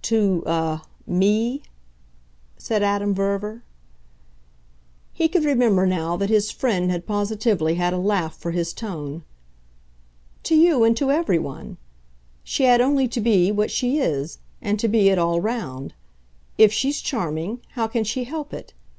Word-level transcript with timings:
"To 0.00 0.42
a 0.46 0.80
ME?" 1.06 1.60
said 2.56 2.82
Adam 2.82 3.14
Verver. 3.14 3.62
He 5.12 5.28
could 5.28 5.44
remember 5.44 5.84
now 5.84 6.16
that 6.16 6.30
his 6.30 6.50
friend 6.50 6.90
had 6.90 7.06
positively 7.06 7.74
had 7.74 7.92
a 7.92 7.98
laugh 7.98 8.34
for 8.34 8.52
his 8.52 8.72
tone. 8.72 9.24
"To 10.44 10.54
you 10.54 10.84
and 10.84 10.96
to 10.96 11.10
every 11.10 11.38
one. 11.38 11.76
She 12.42 12.64
had 12.64 12.80
only 12.80 13.06
to 13.08 13.20
be 13.20 13.52
what 13.52 13.70
she 13.70 13.98
is 13.98 14.38
and 14.62 14.80
to 14.80 14.88
be 14.88 15.10
it 15.10 15.18
all 15.18 15.42
round. 15.42 15.92
If 16.56 16.72
she's 16.72 17.02
charming, 17.02 17.60
how 17.72 17.86
can 17.86 18.04
she 18.04 18.24
help 18.24 18.54
it? 18.54 18.72